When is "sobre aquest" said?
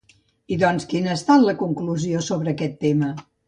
2.33-2.85